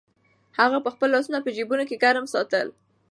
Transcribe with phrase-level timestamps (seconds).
[0.59, 2.67] هغه خپل لاسونه په جېبونو کې ګرم ساتل.